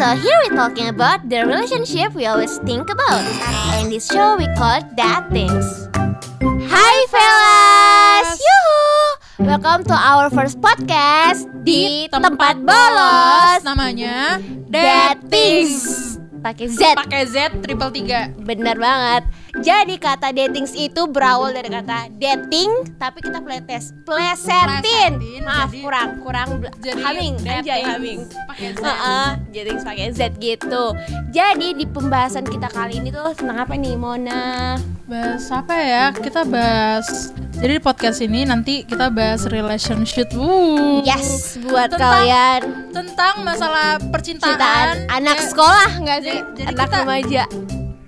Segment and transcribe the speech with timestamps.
[0.00, 3.20] So here we talking about the relationship we always think about.
[3.76, 5.92] And this show we call That Things.
[6.72, 8.80] Hi fellas, yuhu!
[9.44, 13.60] Welcome to our first podcast di tempat bolos.
[13.60, 14.40] namanya
[14.72, 16.16] That Things.
[16.40, 16.96] Pakai Z.
[16.96, 19.28] pakai Z triple tiga Bener banget.
[19.52, 25.18] Jadi kata datings itu berawal dari kata dating, tapi kita pletes, plesetin.
[25.18, 28.20] Plesetin, Maaf, jadi- kurang, kurang jadi haming, anjay datings haming.
[28.46, 28.80] pakai Z
[29.50, 30.84] datings pakai Z gitu.
[31.28, 34.78] Jadi di pembahasan kita kali ini tuh tentang apa nih, Mona?
[35.10, 41.02] bahas apa ya kita bahas jadi di podcast ini nanti kita bahas relationship Wuh.
[41.02, 42.60] Yes, buat Tentang kalian
[42.94, 46.30] tentang masalah percintaan cintaan anak Ya, sekolah nggak sih?
[46.30, 47.42] jadi- jadi anak kita- remaja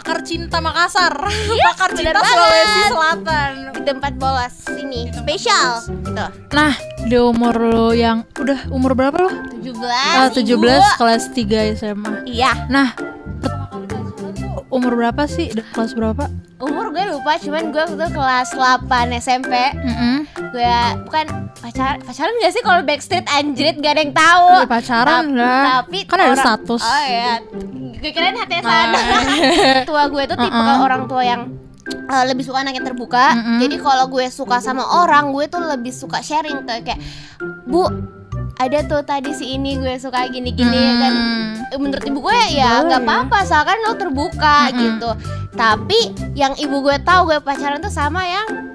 [0.00, 2.32] pakar cinta Makassar Yes, pakar bener cinta banget.
[2.32, 6.24] Sulawesi Selatan di tempat bolos ini spesial gitu.
[6.50, 9.30] nah di umur lo yang udah umur berapa lo?
[9.54, 9.76] 17.
[9.84, 10.64] Ah, 17 Ibu.
[10.96, 12.96] kelas 3 SMA Iya, nah
[13.36, 16.24] pertama kali pacaran tuh umur berapa sih kelas berapa?
[16.58, 18.84] umur gue lupa cuman gue waktu itu kelas 8
[19.18, 20.16] SMP Mm-mm.
[20.50, 21.26] gue bukan
[21.56, 25.62] pacar pacaran gak sih kalau backstreet anjrit gak ada yang tahu Ya, pacaran Tap- lah.
[25.78, 26.82] tapi Kan ada status.
[26.82, 27.40] oh iya
[28.00, 29.82] gue kirain HTSan Ah.
[29.88, 30.80] tua gue tuh tipe Uh-uh.
[30.80, 31.52] orang tua yang
[32.06, 33.58] uh, lebih suka anak yang terbuka Mm-mm.
[33.58, 37.00] jadi kalau gue suka sama orang gue tuh lebih suka sharing tuh kayak
[37.64, 37.84] bu
[38.56, 41.12] ada tuh tadi si ini gue suka gini-gini kan
[41.70, 41.78] Hmm.
[41.78, 44.78] menurut ibu gue ya nggak apa-apa asalkan lo terbuka Mm-mm.
[44.78, 45.10] gitu
[45.52, 46.00] tapi
[46.34, 48.69] yang ibu gue tahu gue pacaran tuh sama yang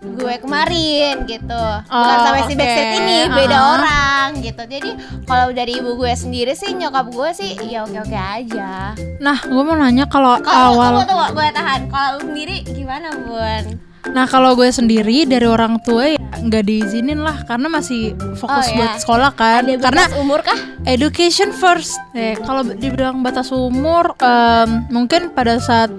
[0.00, 2.56] gue kemarin gitu bukan Oh, sama si oke.
[2.56, 3.72] Backstreet ini beda Uh-uh.
[3.74, 4.90] orang gitu jadi
[5.24, 9.60] kalau dari ibu gue sendiri sih nyokap gue sih ya oke oke aja Nah, gue
[9.60, 10.96] mau nanya kalau awal.
[10.96, 13.64] tunggu tunggu gue tahan kalau sendiri gimana bun
[14.08, 18.72] Nah, kalau gue sendiri dari orang tua ya nggak diizinin lah karena masih fokus Oh,
[18.72, 18.76] ya.
[18.80, 19.60] buat sekolah kan.
[19.62, 22.00] ada karena umur kah education first.
[22.10, 25.92] Eh, kalau dibilang batas umur, em, mungkin pada saat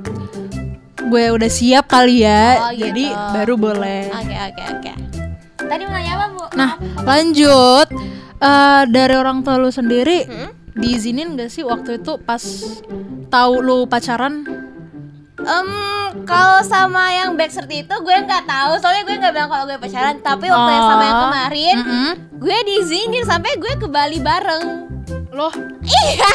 [1.04, 2.82] gue udah siap kali Oh, ya, gitu.
[2.84, 4.02] jadi baru boleh.
[4.08, 4.92] oke oke oke
[5.62, 7.88] tadi mau nanya apa bu Nah, lanjut
[8.38, 10.50] Eh, dari orang tua lu sendiri Hmm?
[10.74, 12.42] diizinin gak sih waktu itu pas
[13.28, 14.42] tahu lu pacaran?
[15.38, 15.70] Em,
[16.22, 20.18] kalau sama yang Backstreet itu gue nggak tahu soalnya gue nggak bilang kalau gue pacaran
[20.20, 21.24] tapi waktu yang sama yang Oh.
[21.24, 22.10] kemarin Mm-mm.
[22.36, 24.66] gue diizinin sampai gue ke Bali bareng
[25.32, 26.30] Loh, iya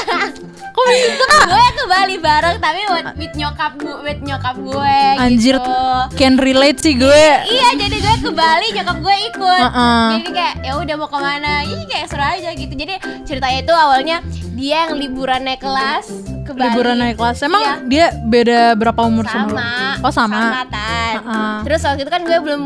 [0.76, 5.56] kok bisa gue ke Bali bareng tapi with, with nyokap gue with nyokap gue Anjir.
[5.56, 5.72] gitu
[6.14, 7.26] can relate sih gue.
[7.46, 10.04] iya jadi gue ke Bali nyokap gue ikut Uh-uh.
[10.14, 13.72] jadi kayak ya udah mau ke mana ini kayak seru aja gitu jadi ceritanya itu
[13.72, 14.16] awalnya
[14.52, 16.06] dia yang liburan naik kelas
[16.44, 17.74] ke Bali liburan naik kelas emang Iya.
[17.82, 21.14] dia beda berapa umur sama, sama oh sama, Tan.
[21.16, 21.56] Uh-uh.
[21.64, 22.62] terus waktu itu kan gue belum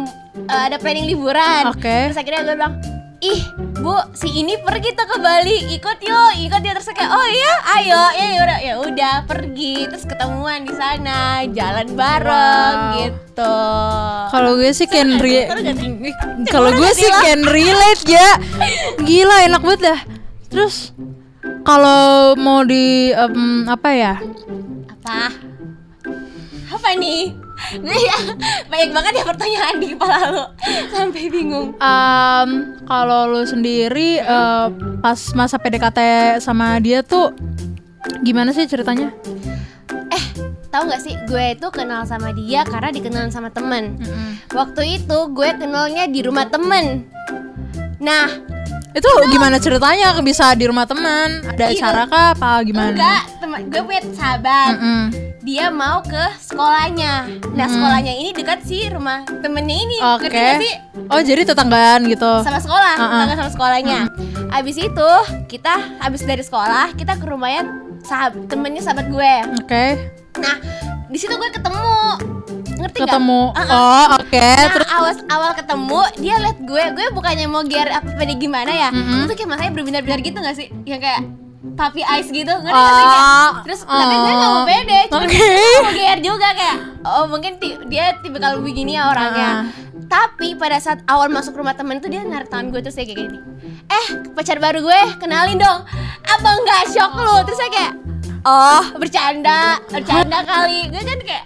[0.46, 2.10] uh, ada planning liburan Oke.
[2.10, 2.74] terus akhirnya gue bilang
[3.20, 3.40] ih
[3.80, 5.76] bu si ini pergi tuh ke Bali.
[5.76, 6.32] Ikut yuk.
[6.40, 7.54] Ikut yuk terus kayak oh iya?
[7.76, 8.02] Ayo.
[8.16, 9.86] Ya udah ya udah pergi.
[9.88, 12.96] Terus ketemuan di sana jalan bareng Wow.
[12.96, 13.58] gitu.
[14.32, 15.20] Kalau gue sih can
[16.48, 18.28] kalau gue sih can relate ya.
[19.04, 20.00] Gila enak banget dah.
[20.48, 20.96] Terus
[21.62, 24.14] kalau mau di em, apa ya?
[24.88, 25.32] Apa?
[26.70, 28.16] Apa nih gue ya
[28.66, 30.44] banyak banget ya pertanyaan di kepala lo
[30.90, 31.76] sampai bingung.
[31.78, 32.48] Em,
[32.84, 34.66] kalau lu sendiri eh,
[34.98, 36.00] pas masa PDKT
[36.40, 37.30] sama dia tuh
[38.24, 39.12] gimana sih ceritanya?
[40.10, 40.24] Eh
[40.72, 44.00] tahu nggak sih gue itu kenal sama dia karena dikenal sama temen.
[44.50, 47.06] Waktu itu gue kenalnya di rumah temen.
[48.00, 48.26] Nah
[48.90, 50.18] itu gimana ceritanya?
[50.18, 52.26] Bisa di rumah teman ada acara kah?
[52.34, 52.96] Apa gimana?
[52.98, 53.22] Enggak
[53.70, 54.78] gue punya sahabat.
[54.78, 55.29] Mm-mm.
[55.40, 60.28] Dia mau ke sekolahnya Nah sekolahnya ini dekat sih rumah temennya ini Oke.
[60.28, 60.74] Nggak sih?
[61.08, 62.32] Oh jadi tetanggaan gitu.
[62.44, 63.08] Sama sekolah, Uh-uh.
[63.08, 64.00] tetangga sama sekolahnya
[64.52, 65.10] Abis itu
[65.48, 67.66] kita abis dari sekolah kita ke rumahnya
[68.04, 69.34] sahab, temennya sahabat gue
[69.64, 69.84] Oke.
[70.40, 70.56] Nah
[71.10, 71.90] di situ gue ketemu
[72.80, 73.04] Ngerti?
[73.04, 73.52] Ketemu.
[73.52, 73.76] Uh-uh.
[73.76, 74.40] Oh oke.
[74.40, 78.72] Nah, Terus awal awal ketemu dia liat gue, gue bukannya mau gear apa apa gimana
[78.72, 79.28] ya, Mm-mm.
[79.28, 81.20] itu kayak matanya berbinar-binar gitu gak sih, yang kayak
[81.60, 83.04] puppy eyes gitu, ngerti gak sih?
[83.06, 85.44] Kayak- terus tapi gue gak mau pede, cuma gak
[85.76, 89.50] mau gear juga kayak, oh mungkin ti- dia tipe kalau begini ya orangnya.
[89.62, 89.88] Uh-uh.
[90.02, 93.38] Tapi pada saat awal masuk rumah temen tuh dia narik tangan gue terus kayak gini,
[93.86, 95.84] eh pacar baru gue kenalin dong,
[96.22, 97.36] apa nggak shock lu?
[97.44, 97.92] Terus saya kayak,
[98.42, 101.44] oh bercanda, bercanda kali, gue kan kayak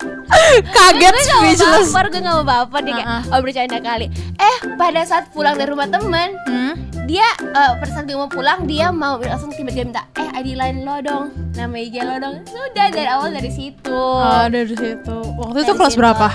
[0.65, 1.91] kaget gue gak mau speechless.
[1.91, 5.69] baper, gue gak mau baper dia kayak, oh bercanda kali Eh, pada saat pulang dari
[5.69, 6.75] rumah temen Hmm?
[7.05, 10.83] Dia, eh, pada saat gue mau pulang, dia mau langsung tiba-tiba minta Eh, ID line
[10.83, 15.17] lo dong, nama IG lo dong Sudah, dari awal dari situ Oh dari situ.
[15.37, 16.01] Waktu itu kelas situ.
[16.01, 16.29] berapa?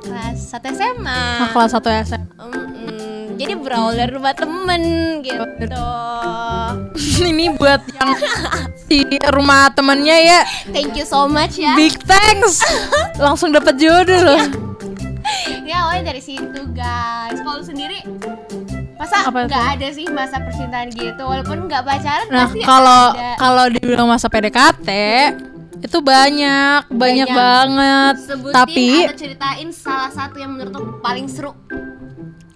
[0.00, 2.26] Kelas 1 SMA Nah, kelas 1 SMA.
[2.36, 3.38] Mm-mm.
[3.38, 4.82] Jadi brawler rumah temen
[5.22, 5.46] gitu.
[7.20, 8.10] Ini buat yang
[8.84, 11.74] di rumah temennya ya Thank you so much ya.
[11.74, 12.58] Big thanks
[13.22, 14.42] Langsung dapat jodoh loh
[15.62, 17.36] Ya awalnya dari situ guys.
[17.38, 18.00] Kalau sendiri
[19.10, 23.02] masa nggak ada sih masa percintaan gitu walaupun nggak pacaran Nah kalau
[23.36, 24.88] kalau dibilang masa PDKT
[25.78, 27.28] itu banyak, banyak, Banyak.
[27.30, 28.14] banget.
[28.20, 31.54] Sebutin Tapi atau ceritain salah satu yang menurut paling seru.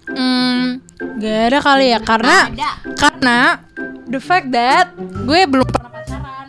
[0.05, 0.83] hmm,
[1.17, 2.69] gak ada kali ya karena Ada.
[2.93, 3.39] karena
[4.05, 4.91] the fact that
[5.23, 6.47] gue belum pernah pacaran.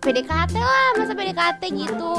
[0.00, 2.14] PDKT lah, masa PDKT gitu.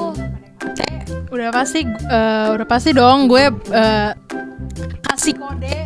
[1.29, 4.09] Udah pasti eh, udah pasti dong gue eh,
[5.03, 5.77] kasih kode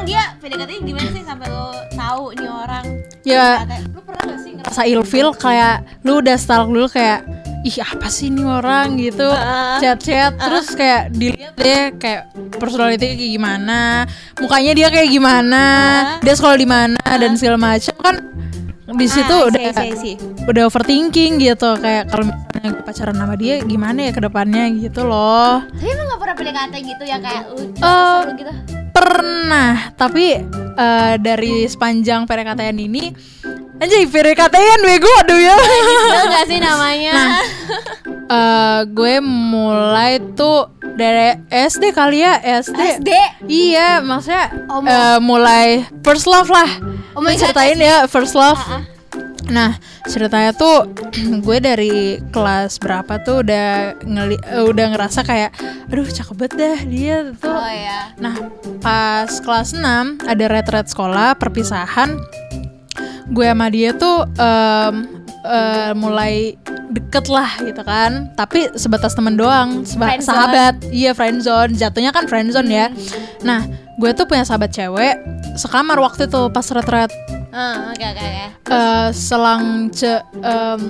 [0.00, 1.20] Emang dia PDKT gimana sih?
[1.20, 2.84] Sampai lo tahu nih orang?
[3.20, 3.48] Ya.
[3.60, 3.92] PDKT?
[3.92, 7.20] lu pernah gak sih ngerasa ilfil kayak lu udah stalk dulu kayak
[7.60, 8.96] ih apa sih ini orang?
[8.96, 9.28] gitu.
[9.76, 14.08] Chat-chat terus kayak dilihat deh kayak personality kayak gimana
[14.40, 15.64] mukanya dia kayak gimana
[16.24, 18.16] dia sekolah di mana dan segala macam kan
[18.90, 20.14] di situ Ah, udah see, see, see.
[20.48, 21.76] udah overthinking gitu.
[21.76, 25.60] Kayak kalau misalnya pacaran sama dia gimana ya ke depannya gitu loh.
[25.60, 27.16] Tapi emang gak pernah PDKT gitu ya?
[27.20, 28.79] Kayak lucu atau seru gitu?
[29.00, 30.36] Pernah tapi
[30.76, 33.08] eh, dari sepanjang PDKT ini
[33.80, 37.12] anjay PDKT-an bego aduh ya Tahu gak sih namanya?
[37.16, 37.28] Nah,
[38.28, 40.68] eh gue mulai tuh
[41.00, 43.00] dari SD kali ya SD.
[43.00, 43.10] SD?
[43.48, 46.68] Iya, maksudnya Oh, eh, mulai first love lah.
[47.16, 48.60] Oh my God, ceritain ya first love.
[48.60, 48.82] Ah, ah.
[49.48, 49.70] Nah,
[50.06, 50.88] ceritanya tuh
[51.44, 51.94] gue dari
[52.28, 53.68] kelas berapa tuh udah
[54.00, 55.50] ngeli eh, udah ngerasa kayak
[55.86, 57.50] aduh cakep banget dah dia tuh.
[57.50, 58.00] Oh ya.
[58.16, 58.34] Nah,
[58.78, 59.82] pas kelas 6
[60.22, 62.16] ada retret sekolah perpisahan.
[63.30, 64.94] Gue sama dia tuh em,
[65.40, 66.58] eh, mulai
[66.90, 68.34] deket lah gitu kan.
[68.34, 70.26] Tapi sebatas temen doang, seba- Friendzone.
[70.26, 70.74] sahabat.
[70.90, 71.72] Iya, friendzone.
[71.72, 72.86] Jatuhnya kan friendzone ya.
[73.40, 73.62] Nah,
[73.96, 75.14] gue tuh punya sahabat cewek
[75.54, 77.10] sekamar waktu itu pas retret.
[77.50, 78.26] Ah, Oke oke.
[78.64, 80.80] Eh, selang ce em,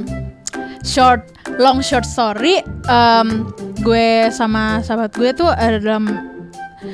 [0.82, 1.24] short
[1.56, 3.48] long short story em,
[3.78, 6.04] gue sama sahabat gue tuh ada dalam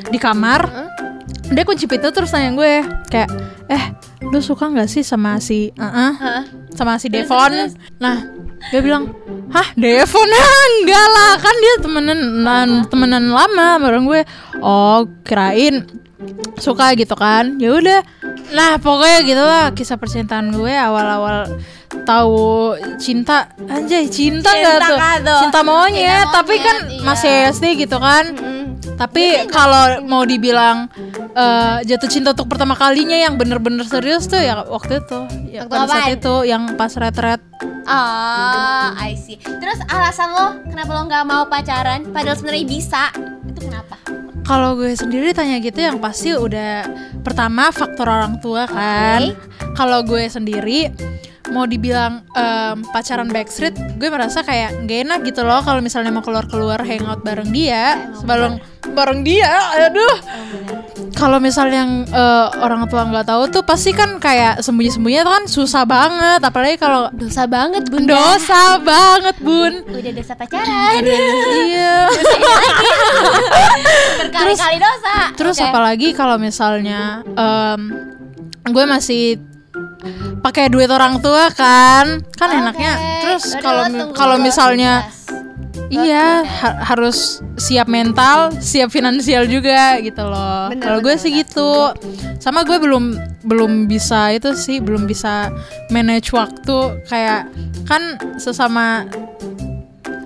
[0.07, 0.67] di kamar.
[1.47, 2.73] Dia kunci pintu terus nanya gue
[3.07, 3.31] kayak
[3.67, 3.85] eh
[4.25, 6.43] lu suka nggak sih sama si uh Hah?
[6.71, 7.55] sama si Devon?
[7.97, 8.27] nah
[8.69, 9.15] dia bilang
[9.49, 10.27] hah Devon?
[10.75, 14.23] Enggak lah kan dia temenan nan- temenan lama bareng gue.
[14.59, 15.87] Oh kirain
[16.57, 18.01] suka gitu kan ya udah
[18.51, 21.45] nah pokoknya gitu lah kisah percintaan gue awal-awal
[22.05, 25.41] tahu cinta anjay cinta Cinta tuh kan tuh.
[25.45, 27.03] cinta monyet Cinta tapi monyet, kan iya.
[27.05, 28.65] masih SD gitu kan Mm-mm.
[28.97, 30.89] tapi kalau mau dibilang
[31.35, 35.19] eh, jatuh cinta untuk pertama kalinya yang bener-bener serius tuh ya waktu itu
[35.53, 37.43] ya Waktu pada saat itu yang pas retret
[37.87, 39.39] Ah, I see.
[39.39, 42.03] Terus alasan lo kenapa lo nggak mau pacaran?
[42.11, 43.15] Padahal sebenarnya bisa.
[44.47, 46.87] Kalau gue sendiri tanya gitu yang pasti udah
[47.27, 49.35] pertama faktor orang tua kan.
[49.75, 50.95] Kalau gue sendiri
[51.51, 56.23] mau dibilang em, pacaran backstreet, gue merasa kayak gak enak gitu loh kalau misalnya mau
[56.23, 58.59] keluar-keluar hangout bareng dia, sebelum
[58.95, 59.51] bareng dia,
[59.91, 60.17] aduh.
[61.13, 65.45] Kalau misalnya yang eh, orang tua nggak tahu tuh pasti kan kayak sembunyi-sembunyi tuh kan
[65.45, 68.13] susah banget, apalagi kalau Dosa banget bunda.
[68.13, 69.73] dosa banget bun.
[69.87, 71.01] Udah dosa pacaran.
[71.05, 72.09] iya.
[74.21, 75.15] Berkali-kali dosa.
[75.37, 75.65] Terus Oke.
[75.67, 77.81] apalagi kalau misalnya em,
[78.67, 79.25] gue masih
[80.41, 82.57] pakai duit orang tua kan, kan Oke.
[82.57, 82.93] enaknya.
[83.21, 85.05] Terus kalau kalau misalnya.
[85.89, 90.71] Iya ha- harus siap mental, siap finansial juga gitu loh.
[90.75, 91.93] Kalau gue sih gitu.
[92.37, 95.51] Sama gue belum belum bisa itu sih, belum bisa
[95.89, 97.49] manage waktu kayak
[97.85, 98.03] kan
[98.37, 99.07] sesama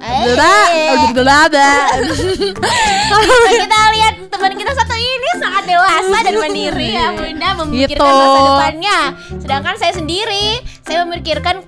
[0.01, 1.71] Eh, Dada, dada.
[1.93, 3.21] Nah,
[3.53, 8.09] kita lihat teman kita satu ini sangat dewasa dan mandiri ya bunda memikirkan Gitu.
[8.17, 8.99] masa depannya.
[9.37, 10.47] Sedangkan saya sendiri,
[10.83, 11.61] saya memikirkan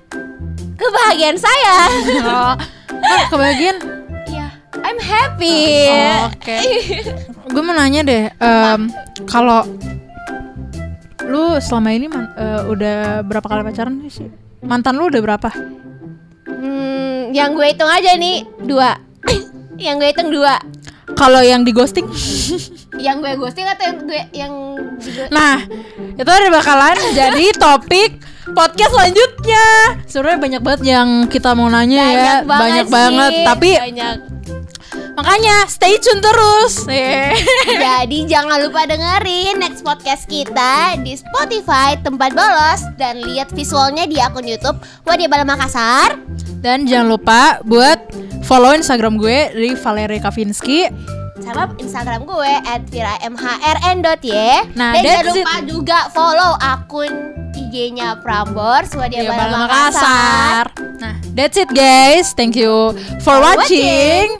[0.73, 1.75] kebahagiaan saya.
[3.03, 3.77] Ah, kebagian
[4.23, 4.47] Iya,
[4.79, 5.59] I'm happy.
[5.91, 6.57] Oh, Oke.
[7.53, 8.81] gue mau nanya deh, em,
[9.27, 9.67] kalau
[11.23, 14.27] lu selama ini man- eh, udah berapa kali pacaran sih?
[14.63, 15.49] Mantan lu udah berapa?
[16.47, 18.95] Hmm, yang gue hitung aja nih dua.
[19.85, 20.59] yang gue hitung dua.
[21.13, 22.07] Kalau yang di ghosting?
[22.93, 24.53] Yang gue ghosting atau yang gue yang
[25.01, 25.65] gue Nah,
[26.13, 29.65] itu ada bakalan jadi topik podcast selanjutnya.
[30.03, 32.93] Sebenarnya banyak banget yang kita mau nanya ya, banyak sih.
[32.93, 33.31] banget.
[33.47, 34.17] Tapi banyak.
[35.13, 36.83] makanya stay tune terus.
[37.85, 44.19] Jadi jangan lupa dengerin next podcast kita di Spotify tempat bolos dan lihat visualnya di
[44.19, 44.75] akun YouTube
[45.07, 46.19] Wadia Bala Makassar.
[46.59, 47.99] Dan jangan lupa buat
[48.43, 50.91] follow Instagram gue di Valerie Kavinsky.
[51.43, 52.51] sama Instagram gue
[52.87, 54.47] @viramhrn.y.
[54.79, 57.42] Nah, Dan jangan lupa juga follow akun
[57.73, 60.65] IG-nya Prambors Swadia Iya, Bala Makassar.
[61.01, 62.37] Nah, that's it guys.
[62.37, 62.93] Thank you
[63.25, 64.37] for watching.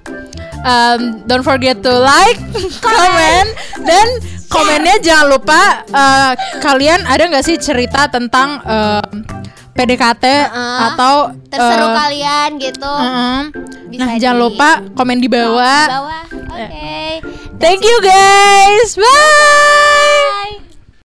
[0.62, 2.38] Um, don't forget to like,
[2.86, 3.50] comment,
[3.84, 4.08] dan
[4.48, 9.26] komennya jangan lupa uh, kalian ada nggak sih cerita tentang um,
[9.74, 10.80] PDKT Uh-uh.
[10.94, 11.16] atau
[11.50, 12.86] Terseru uh, kalian gitu.
[12.86, 13.50] uh-uh.
[13.90, 15.84] Bisa Nah, jangan lupa komen di Di bawah.
[15.90, 16.24] bawah.
[16.54, 17.20] Oke.
[17.60, 18.96] Thank you guys.
[18.96, 20.33] Bye.